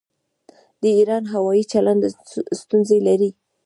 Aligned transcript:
د 0.81 0.83
ایران 0.97 1.23
هوايي 1.33 1.63
چلند 1.73 2.01
ستونزې 2.61 2.97
لري. 3.07 3.29